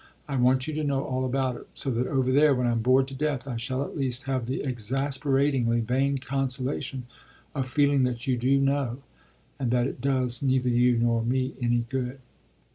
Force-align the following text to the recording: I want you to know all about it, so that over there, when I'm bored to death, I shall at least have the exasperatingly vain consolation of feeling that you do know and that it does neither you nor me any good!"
I 0.27 0.35
want 0.35 0.65
you 0.67 0.73
to 0.73 0.83
know 0.83 1.03
all 1.03 1.25
about 1.25 1.57
it, 1.57 1.67
so 1.73 1.91
that 1.91 2.07
over 2.07 2.31
there, 2.31 2.55
when 2.55 2.65
I'm 2.65 2.81
bored 2.81 3.07
to 3.09 3.13
death, 3.13 3.47
I 3.47 3.57
shall 3.57 3.83
at 3.83 3.95
least 3.95 4.23
have 4.23 4.47
the 4.47 4.63
exasperatingly 4.63 5.81
vain 5.81 6.17
consolation 6.17 7.05
of 7.53 7.69
feeling 7.69 8.01
that 8.01 8.25
you 8.25 8.35
do 8.35 8.59
know 8.59 9.03
and 9.59 9.69
that 9.69 9.85
it 9.85 10.01
does 10.01 10.41
neither 10.41 10.69
you 10.69 10.97
nor 10.97 11.21
me 11.23 11.53
any 11.61 11.85
good!" 11.87 12.17